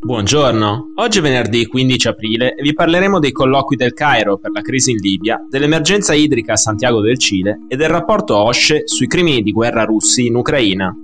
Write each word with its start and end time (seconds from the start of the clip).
Buongiorno, 0.00 0.92
oggi 0.94 1.18
è 1.18 1.20
venerdì 1.20 1.66
15 1.66 2.08
aprile 2.08 2.54
e 2.54 2.62
vi 2.62 2.72
parleremo 2.72 3.18
dei 3.18 3.32
colloqui 3.32 3.76
del 3.76 3.92
Cairo 3.92 4.38
per 4.38 4.50
la 4.50 4.62
crisi 4.62 4.92
in 4.92 4.96
Libia, 4.96 5.44
dell'emergenza 5.46 6.14
idrica 6.14 6.54
a 6.54 6.56
Santiago 6.56 7.02
del 7.02 7.18
Cile 7.18 7.66
e 7.68 7.76
del 7.76 7.90
rapporto 7.90 8.38
OSCE 8.38 8.84
sui 8.86 9.06
crimini 9.06 9.42
di 9.42 9.52
guerra 9.52 9.84
russi 9.84 10.24
in 10.24 10.36
Ucraina. 10.36 10.96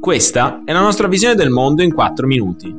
Questa 0.00 0.62
è 0.64 0.72
la 0.72 0.80
nostra 0.80 1.06
visione 1.06 1.34
del 1.34 1.50
mondo 1.50 1.82
in 1.82 1.92
4 1.92 2.26
minuti. 2.26 2.74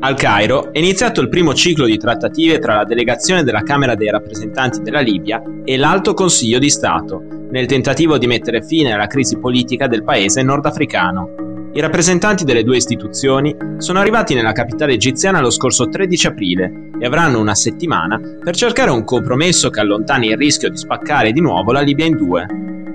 Al 0.00 0.14
Cairo 0.14 0.72
è 0.72 0.78
iniziato 0.78 1.20
il 1.20 1.28
primo 1.28 1.52
ciclo 1.52 1.84
di 1.84 1.98
trattative 1.98 2.58
tra 2.60 2.76
la 2.76 2.84
delegazione 2.84 3.42
della 3.42 3.62
Camera 3.62 3.94
dei 3.94 4.08
rappresentanti 4.08 4.80
della 4.80 5.00
Libia 5.00 5.42
e 5.62 5.76
l'Alto 5.76 6.14
Consiglio 6.14 6.58
di 6.58 6.70
Stato, 6.70 7.39
nel 7.50 7.66
tentativo 7.66 8.18
di 8.18 8.26
mettere 8.26 8.62
fine 8.62 8.92
alla 8.92 9.06
crisi 9.06 9.38
politica 9.38 9.86
del 9.86 10.04
paese 10.04 10.42
nordafricano. 10.42 11.48
I 11.72 11.80
rappresentanti 11.80 12.44
delle 12.44 12.64
due 12.64 12.76
istituzioni 12.76 13.56
sono 13.78 14.00
arrivati 14.00 14.34
nella 14.34 14.52
capitale 14.52 14.94
egiziana 14.94 15.40
lo 15.40 15.50
scorso 15.50 15.88
13 15.88 16.26
aprile 16.26 16.90
e 16.98 17.06
avranno 17.06 17.38
una 17.38 17.54
settimana 17.54 18.20
per 18.42 18.56
cercare 18.56 18.90
un 18.90 19.04
compromesso 19.04 19.70
che 19.70 19.78
allontani 19.78 20.28
il 20.28 20.36
rischio 20.36 20.68
di 20.68 20.76
spaccare 20.76 21.30
di 21.30 21.40
nuovo 21.40 21.70
la 21.70 21.80
Libia 21.80 22.06
in 22.06 22.16
due. 22.16 22.46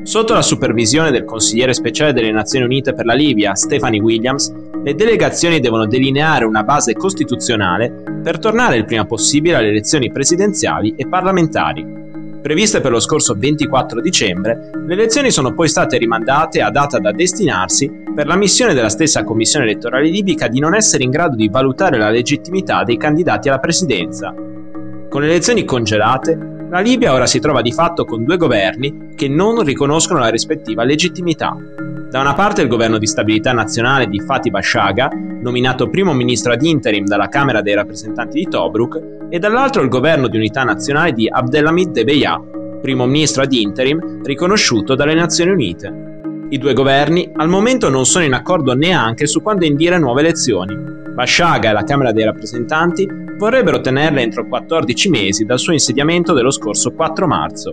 Sotto 0.04 0.34
la 0.34 0.42
supervisione 0.42 1.10
del 1.10 1.24
consigliere 1.24 1.74
speciale 1.74 2.14
delle 2.14 2.32
Nazioni 2.32 2.66
Unite 2.66 2.94
per 2.94 3.06
la 3.06 3.14
Libia, 3.14 3.56
Stephanie 3.56 4.02
Williams, 4.02 4.54
le 4.84 4.94
delegazioni 4.94 5.60
devono 5.60 5.88
delineare 5.88 6.46
una 6.46 6.64
base 6.64 6.94
costituzionale 6.94 8.04
per 8.22 8.38
tornare 8.40 8.76
il 8.76 8.86
prima 8.86 9.06
possibile 9.06 9.56
alle 9.56 9.70
elezioni 9.70 10.12
presidenziali 10.12 10.94
e 10.96 11.08
parlamentari. 11.08 12.05
Previste 12.46 12.80
per 12.80 12.92
lo 12.92 13.00
scorso 13.00 13.34
24 13.36 14.00
dicembre, 14.02 14.70
le 14.86 14.94
elezioni 14.94 15.32
sono 15.32 15.56
poi 15.56 15.68
state 15.68 15.98
rimandate 15.98 16.62
a 16.62 16.70
data 16.70 17.00
da 17.00 17.12
destinarsi 17.12 17.92
per 18.14 18.28
la 18.28 18.36
missione 18.36 18.76
della 18.76 18.90
stessa 18.90 19.24
Commissione 19.24 19.66
elettorale 19.66 20.08
libica 20.10 20.48
di 20.48 20.60
non 20.60 20.76
essere 20.76 21.04
in 21.04 21.10
grado 21.10 21.36
di 21.36 21.50
valutare 21.50 21.98
la 21.98 22.12
legittimità 22.12 22.84
dei 22.84 22.98
candidati 22.98 23.48
alla 23.48 23.58
presidenza. 23.58 24.32
Con 25.10 25.22
le 25.22 25.28
elezioni 25.28 25.66
congelate, 25.66 26.38
la 26.70 26.82
Libia 26.82 27.14
ora 27.14 27.26
si 27.26 27.40
trova 27.40 27.64
di 27.64 27.72
fatto 27.72 28.06
con 28.06 28.24
due 28.24 28.38
governi 28.38 29.14
che 29.16 29.28
non 29.28 29.64
riconoscono 29.64 30.20
la 30.20 30.30
rispettiva 30.30 30.84
legittimità. 30.84 31.58
Da 32.12 32.20
una 32.20 32.36
parte 32.36 32.62
il 32.62 32.68
governo 32.68 33.00
di 33.00 33.08
stabilità 33.08 33.54
nazionale 33.54 34.06
di 34.06 34.20
Fatih 34.20 34.52
Bashaga, 34.52 35.10
nominato 35.42 35.90
primo 35.90 36.14
ministro 36.14 36.54
ad 36.54 36.62
interim 36.62 37.06
dalla 37.06 37.28
Camera 37.28 37.64
dei 37.64 37.74
rappresentanti 37.74 38.38
di 38.38 38.48
Tobruk, 38.48 39.25
e 39.36 39.40
dall'altro 39.40 39.82
il 39.82 39.90
governo 39.90 40.30
di 40.30 40.38
unità 40.38 40.64
nazionale 40.64 41.12
di 41.12 41.28
Abdelhamid 41.30 41.92
Debeya, 41.92 42.42
primo 42.82 43.06
ministro 43.06 43.44
ad 43.44 43.52
interim 43.52 44.22
riconosciuto 44.24 44.96
dalle 44.96 45.14
Nazioni 45.14 45.52
Unite. 45.52 46.48
I 46.52 46.58
due 46.58 46.72
governi 46.72 47.30
al 47.36 47.50
momento 47.50 47.90
non 47.90 48.06
sono 48.06 48.24
in 48.24 48.32
accordo 48.32 48.74
neanche 48.76 49.28
su 49.28 49.42
quando 49.42 49.66
indire 49.66 50.00
nuove 50.00 50.22
elezioni. 50.22 50.74
Bashaga 51.14 51.72
e 51.72 51.74
la 51.74 51.84
Camera 51.84 52.14
dei 52.14 52.24
rappresentanti 52.24 53.06
vorrebbero 53.38 53.82
tenerle 53.82 54.22
entro 54.22 54.48
14 54.48 55.10
mesi 55.10 55.44
dal 55.44 55.60
suo 55.60 55.74
insediamento 55.74 56.32
dello 56.32 56.50
scorso 56.50 56.94
4 56.94 57.28
marzo, 57.28 57.72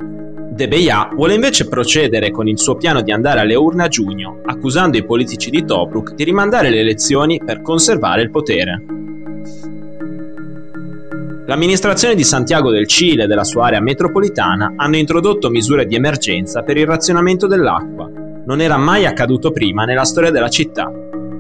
De 0.52 0.66
Beya 0.66 1.10
vuole 1.14 1.34
invece 1.34 1.68
procedere 1.68 2.32
con 2.32 2.48
il 2.48 2.58
suo 2.58 2.74
piano 2.74 3.02
di 3.02 3.12
andare 3.12 3.38
alle 3.38 3.54
urne 3.54 3.84
a 3.84 3.88
giugno, 3.88 4.40
accusando 4.44 4.98
i 4.98 5.04
politici 5.04 5.48
di 5.48 5.64
Tobruk 5.64 6.14
di 6.14 6.24
rimandare 6.24 6.70
le 6.70 6.80
elezioni 6.80 7.40
per 7.42 7.62
conservare 7.62 8.20
il 8.20 8.30
potere. 8.32 8.91
L'amministrazione 11.52 12.14
di 12.14 12.24
Santiago 12.24 12.70
del 12.70 12.86
Cile 12.86 13.24
e 13.24 13.26
della 13.26 13.44
sua 13.44 13.66
area 13.66 13.82
metropolitana 13.82 14.72
hanno 14.74 14.96
introdotto 14.96 15.50
misure 15.50 15.84
di 15.84 15.94
emergenza 15.94 16.62
per 16.62 16.78
il 16.78 16.86
razionamento 16.86 17.46
dell'acqua. 17.46 18.08
Non 18.46 18.62
era 18.62 18.78
mai 18.78 19.04
accaduto 19.04 19.50
prima 19.50 19.84
nella 19.84 20.06
storia 20.06 20.30
della 20.30 20.48
città. 20.48 20.90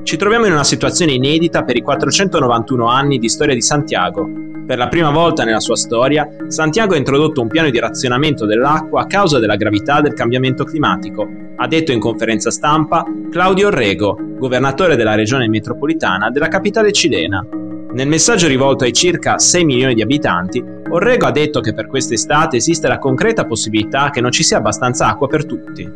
Ci 0.02 0.16
troviamo 0.18 0.44
in 0.44 0.52
una 0.52 0.64
situazione 0.64 1.12
inedita 1.12 1.62
per 1.62 1.76
i 1.76 1.80
491 1.80 2.88
anni 2.88 3.16
di 3.16 3.30
storia 3.30 3.54
di 3.54 3.62
Santiago, 3.62 4.28
per 4.66 4.76
la 4.76 4.88
prima 4.88 5.10
volta 5.10 5.44
nella 5.44 5.60
sua 5.60 5.76
storia, 5.76 6.28
Santiago 6.46 6.94
ha 6.94 6.98
introdotto 6.98 7.40
un 7.40 7.48
piano 7.48 7.68
di 7.68 7.80
razionamento 7.80 8.46
dell'acqua 8.46 9.02
a 9.02 9.06
causa 9.06 9.38
della 9.38 9.56
gravità 9.56 10.00
del 10.00 10.12
cambiamento 10.12 10.64
climatico, 10.64 11.26
ha 11.56 11.66
detto 11.66 11.90
in 11.90 11.98
conferenza 11.98 12.50
stampa 12.50 13.04
Claudio 13.30 13.68
Orrego, 13.68 14.16
governatore 14.38 14.94
della 14.94 15.14
regione 15.14 15.48
metropolitana 15.48 16.30
della 16.30 16.48
capitale 16.48 16.92
cilena. 16.92 17.44
Nel 17.94 18.08
messaggio 18.08 18.48
rivolto 18.48 18.84
ai 18.84 18.92
circa 18.94 19.38
6 19.38 19.64
milioni 19.64 19.92
di 19.92 20.00
abitanti, 20.00 20.64
Orrego 20.88 21.26
ha 21.26 21.30
detto 21.30 21.60
che 21.60 21.74
per 21.74 21.88
quest'estate 21.88 22.56
esiste 22.56 22.88
la 22.88 22.98
concreta 22.98 23.44
possibilità 23.44 24.08
che 24.08 24.22
non 24.22 24.30
ci 24.30 24.42
sia 24.42 24.56
abbastanza 24.56 25.08
acqua 25.08 25.26
per 25.26 25.44
tutti. 25.44 25.86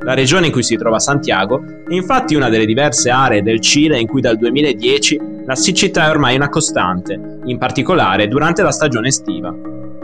La 0.00 0.14
regione 0.14 0.46
in 0.46 0.52
cui 0.52 0.62
si 0.62 0.76
trova 0.76 0.98
Santiago 0.98 1.62
è 1.86 1.92
infatti 1.92 2.34
una 2.34 2.48
delle 2.48 2.64
diverse 2.64 3.10
aree 3.10 3.42
del 3.42 3.60
Cile 3.60 4.00
in 4.00 4.06
cui 4.06 4.22
dal 4.22 4.38
2010 4.38 5.20
la 5.44 5.54
siccità 5.54 6.06
è 6.06 6.10
ormai 6.10 6.36
una 6.36 6.48
costante, 6.48 7.20
in 7.44 7.58
particolare 7.58 8.28
durante 8.28 8.62
la 8.62 8.72
stagione 8.72 9.08
estiva. 9.08 9.54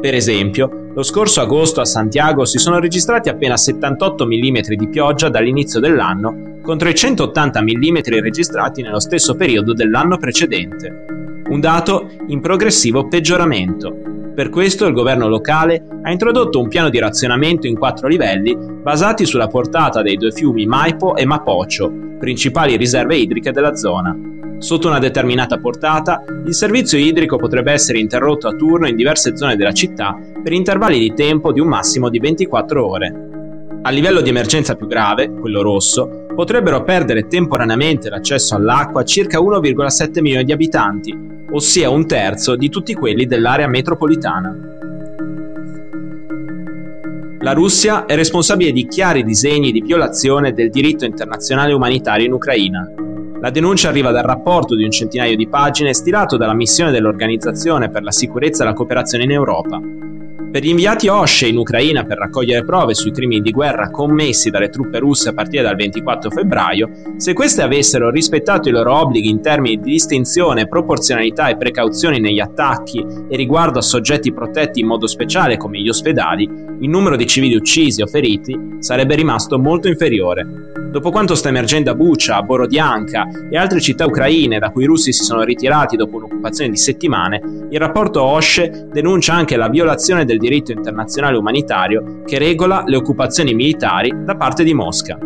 Per 0.00 0.14
esempio, 0.14 0.91
lo 0.94 1.03
scorso 1.03 1.41
agosto 1.41 1.81
a 1.81 1.87
Santiago 1.87 2.44
si 2.44 2.58
sono 2.58 2.78
registrati 2.78 3.31
appena 3.31 3.56
78 3.56 4.26
mm 4.26 4.58
di 4.76 4.88
pioggia 4.88 5.31
dall'inizio 5.31 5.81
dell'anno 5.81 6.58
contro 6.62 6.91
i 6.91 6.94
180 6.94 7.62
mm 7.62 7.97
registrati 8.20 8.82
nello 8.82 9.00
stesso 9.00 9.34
periodo 9.34 9.72
dell'anno 9.72 10.19
precedente. 10.19 11.18
Un 11.48 11.60
dato 11.60 12.10
in 12.26 12.41
progressivo 12.41 13.09
peggioramento. 13.09 13.94
Per 14.34 14.50
questo 14.50 14.86
il 14.86 14.92
governo 14.92 15.28
locale 15.28 15.82
ha 16.03 16.10
introdotto 16.10 16.60
un 16.60 16.69
piano 16.69 16.91
di 16.91 16.98
razionamento 16.98 17.66
in 17.66 17.76
quattro 17.76 18.06
livelli 18.06 18.54
basati 18.54 19.25
sulla 19.25 19.48
portata 19.48 20.03
dei 20.03 20.16
due 20.16 20.31
fiumi 20.31 20.66
Maipo 20.66 21.16
e 21.16 21.25
Mapocho, 21.25 21.91
principali 22.19 22.76
riserve 22.76 23.16
idriche 23.16 23.50
della 23.50 23.75
zona. 23.75 24.14
Sotto 24.58 24.88
una 24.88 24.98
determinata 24.98 25.58
portata, 25.58 26.22
il 26.44 26.53
servizio 26.53 26.98
idrico 26.98 27.38
potrebbe 27.38 27.72
essere 27.72 27.98
interrotto 27.98 28.47
a 28.47 28.53
turno 28.53 28.87
in 28.87 28.97
diverse 28.97 29.34
zone 29.34 29.56
della 29.56 29.72
città 29.72 30.14
per 30.42 30.53
intervalli 30.53 30.98
di 30.98 31.14
tempo 31.14 31.50
di 31.50 31.60
un 31.60 31.69
massimo 31.69 32.10
di 32.10 32.19
24 32.19 32.87
ore. 32.87 33.28
A 33.81 33.91
livello 33.91 34.20
di 34.20 34.28
emergenza 34.28 34.75
più 34.75 34.87
grave, 34.87 35.32
quello 35.32 35.62
rosso, 35.62 36.26
potrebbero 36.34 36.84
perdere 36.84 37.26
temporaneamente 37.26 38.10
l'accesso 38.10 38.54
all'acqua 38.54 39.03
circa 39.03 39.41
1,7 39.41 40.20
milioni 40.20 40.44
di 40.44 40.53
abitanti, 40.53 41.37
ossia 41.50 41.91
un 41.91 42.06
terzo 42.06 42.56
di 42.56 42.69
tutti 42.69 42.94
quelli 42.94 43.26
dell'area 43.26 43.69
metropolitana. 43.69 44.56
La 47.41 47.53
Russia 47.53 48.04
è 48.04 48.14
responsabile 48.16 48.72
di 48.72 48.86
chiari 48.88 49.25
disegni 49.25 49.72
di 49.72 49.81
violazione 49.81 50.53
del 50.53 50.70
diritto 50.70 51.04
internazionale 51.04 51.72
umanitario 51.72 52.26
in 52.26 52.32
Ucraina, 52.32 52.88
la 53.41 53.50
denuncia 53.50 53.91
arriva 53.91 54.10
dal 54.10 54.25
rapporto 54.25 54.75
di 54.75 54.82
un 54.82 54.91
centinaio 54.91 55.37
di 55.37 55.47
pagine 55.47 55.94
stilato 55.94 56.37
dalla 56.37 56.54
missione 56.54 56.91
dell'Organizzazione 56.91 57.88
per 57.88 58.03
la 58.03 58.10
sicurezza 58.10 58.64
e 58.64 58.66
la 58.66 58.72
cooperazione 58.72 59.25
in 59.25 59.31
Europa. 59.31 59.81
Per 60.50 60.62
gli 60.62 60.70
inviati 60.70 61.09
OSCE 61.09 61.47
in 61.47 61.59
Ucraina 61.59 62.04
per 62.04 62.16
raccogliere 62.16 62.64
prove 62.64 62.94
sui 62.94 63.10
crimini 63.10 63.42
di 63.42 63.50
guerra 63.50 63.91
commessi 63.91 64.48
dalle 64.48 64.70
truppe 64.70 64.98
russe 64.98 65.28
a 65.28 65.34
partire 65.34 65.62
dal 65.62 65.76
24 65.76 66.31
febbraio, 66.31 66.91
se 67.19 67.34
queste 67.34 67.60
avessero 67.60 68.09
rispettato 68.09 68.70
i 68.70 68.72
loro 68.72 68.94
obblighi 68.94 69.28
in 69.28 69.42
termini 69.42 69.76
di 69.76 69.91
distinzione, 69.91 70.66
proporzionalità 70.66 71.48
e 71.48 71.58
precauzioni 71.58 72.19
negli 72.19 72.41
attacchi 72.41 73.04
e 73.28 73.37
riguardo 73.37 73.78
a 73.78 73.82
soggetti 73.82 74.32
protetti 74.32 74.81
in 74.81 74.87
modo 74.87 75.06
speciale 75.06 75.58
come 75.58 75.81
gli 75.81 75.88
ospedali, 75.91 76.44
il 76.44 76.88
numero 76.88 77.16
di 77.16 77.26
civili 77.26 77.54
uccisi 77.54 78.00
o 78.00 78.06
feriti 78.06 78.76
sarebbe 78.78 79.16
rimasto 79.16 79.58
molto 79.58 79.87
inferiore. 79.87 80.78
Dopo 80.91 81.10
quanto 81.10 81.34
sta 81.34 81.50
emergendo 81.50 81.91
a 81.91 81.94
Bucha, 81.94 82.43
Borodianka 82.43 83.28
e 83.50 83.59
altre 83.59 83.78
città 83.78 84.06
ucraine 84.06 84.59
da 84.59 84.71
cui 84.71 84.84
i 84.84 84.87
russi 84.87 85.12
si 85.12 85.22
sono 85.22 85.43
ritirati 85.43 85.97
dopo 85.97 86.16
un'occupazione 86.16 86.71
di 86.71 86.78
settimane, 86.78 87.43
il 87.69 87.78
rapporto 87.78 88.22
OSCE 88.22 88.88
denuncia 88.91 89.34
anche 89.34 89.56
la 89.56 89.69
violazione 89.69 90.25
del 90.25 90.38
diritto 90.38 90.72
internazionale 90.72 91.37
umanitario 91.37 92.22
che 92.25 92.38
regola 92.38 92.84
le 92.87 92.97
occupazioni 92.97 93.53
militari 93.54 94.12
da 94.25 94.34
parte 94.37 94.65
di 94.65 94.72
Mosca. 94.72 95.19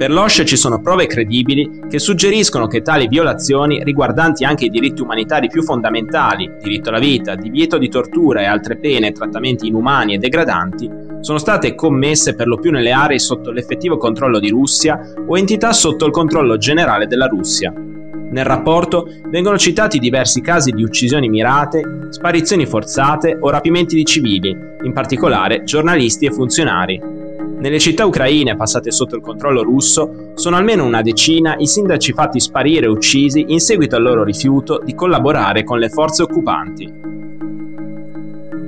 Per 0.00 0.10
l'OSCE 0.10 0.46
ci 0.46 0.56
sono 0.56 0.80
prove 0.80 1.06
credibili 1.06 1.82
che 1.86 1.98
suggeriscono 1.98 2.66
che 2.66 2.80
tali 2.80 3.06
violazioni, 3.06 3.84
riguardanti 3.84 4.46
anche 4.46 4.64
i 4.64 4.70
diritti 4.70 5.02
umanitari 5.02 5.48
più 5.48 5.62
fondamentali, 5.62 6.50
diritto 6.58 6.88
alla 6.88 6.98
vita, 6.98 7.34
divieto 7.34 7.76
di 7.76 7.90
tortura 7.90 8.40
e 8.40 8.46
altre 8.46 8.78
pene 8.78 9.08
e 9.08 9.12
trattamenti 9.12 9.66
inumani 9.66 10.14
e 10.14 10.16
degradanti, 10.16 10.90
sono 11.20 11.36
state 11.36 11.74
commesse 11.74 12.34
per 12.34 12.46
lo 12.46 12.56
più 12.56 12.70
nelle 12.70 12.92
aree 12.92 13.18
sotto 13.18 13.50
l'effettivo 13.50 13.98
controllo 13.98 14.38
di 14.38 14.48
Russia 14.48 14.98
o 15.26 15.36
entità 15.36 15.74
sotto 15.74 16.06
il 16.06 16.12
controllo 16.12 16.56
generale 16.56 17.06
della 17.06 17.26
Russia. 17.26 17.70
Nel 17.70 18.44
rapporto 18.46 19.06
vengono 19.26 19.58
citati 19.58 19.98
diversi 19.98 20.40
casi 20.40 20.70
di 20.70 20.82
uccisioni 20.82 21.28
mirate, 21.28 22.06
sparizioni 22.08 22.64
forzate 22.64 23.36
o 23.38 23.50
rapimenti 23.50 23.96
di 23.96 24.06
civili, 24.06 24.56
in 24.82 24.94
particolare 24.94 25.62
giornalisti 25.64 26.24
e 26.24 26.32
funzionari. 26.32 27.19
Nelle 27.60 27.78
città 27.78 28.06
ucraine 28.06 28.56
passate 28.56 28.90
sotto 28.90 29.16
il 29.16 29.20
controllo 29.20 29.62
russo 29.62 30.32
sono 30.34 30.56
almeno 30.56 30.86
una 30.86 31.02
decina 31.02 31.56
i 31.58 31.66
sindaci 31.66 32.14
fatti 32.14 32.40
sparire 32.40 32.86
e 32.86 32.88
uccisi 32.88 33.44
in 33.48 33.60
seguito 33.60 33.96
al 33.96 34.02
loro 34.02 34.24
rifiuto 34.24 34.80
di 34.82 34.94
collaborare 34.94 35.62
con 35.62 35.78
le 35.78 35.90
forze 35.90 36.22
occupanti. 36.22 36.90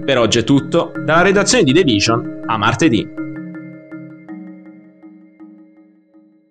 Per 0.05 0.19
oggi 0.19 0.41
è 0.41 0.45
tutto, 0.45 0.93
dalla 1.07 1.23
redazione 1.23 1.65
di 1.65 1.73
The 1.73 1.85
Vision 1.85 2.43
a 2.45 2.59
martedì. 2.59 3.09